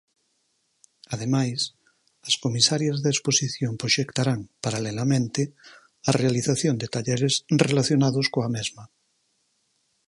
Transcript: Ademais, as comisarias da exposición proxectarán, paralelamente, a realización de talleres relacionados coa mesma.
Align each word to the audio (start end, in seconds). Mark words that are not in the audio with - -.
Ademais, 1.13 1.59
as 2.29 2.35
comisarias 2.43 2.97
da 3.03 3.13
exposición 3.15 3.71
proxectarán, 3.81 4.39
paralelamente, 4.65 5.41
a 6.09 6.11
realización 6.21 6.75
de 6.81 6.87
talleres 6.95 7.33
relacionados 7.63 8.25
coa 8.33 8.49
mesma. 8.57 8.83